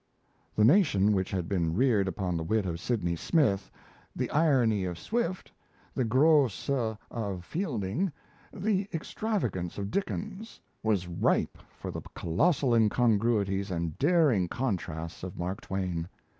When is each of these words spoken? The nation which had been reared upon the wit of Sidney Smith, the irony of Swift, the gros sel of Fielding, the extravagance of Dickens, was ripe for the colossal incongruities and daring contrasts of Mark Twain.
The 0.55 0.65
nation 0.65 1.13
which 1.13 1.29
had 1.29 1.47
been 1.47 1.75
reared 1.75 2.07
upon 2.07 2.35
the 2.35 2.41
wit 2.43 2.65
of 2.65 2.79
Sidney 2.79 3.15
Smith, 3.15 3.69
the 4.15 4.31
irony 4.31 4.83
of 4.83 4.97
Swift, 4.97 5.51
the 5.93 6.03
gros 6.03 6.55
sel 6.55 6.97
of 7.11 7.45
Fielding, 7.45 8.11
the 8.51 8.87
extravagance 8.95 9.77
of 9.77 9.91
Dickens, 9.91 10.59
was 10.81 11.05
ripe 11.07 11.59
for 11.77 11.91
the 11.91 12.01
colossal 12.15 12.73
incongruities 12.73 13.69
and 13.69 13.95
daring 13.99 14.47
contrasts 14.47 15.21
of 15.21 15.37
Mark 15.37 15.61
Twain. 15.61 16.09